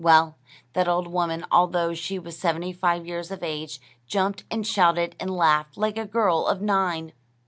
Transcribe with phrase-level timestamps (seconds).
[0.03, 0.35] Well,
[0.73, 5.29] that old woman, although she was seventy five years of age, jumped, and shouted, and
[5.29, 7.13] laughed, like a girl of nine.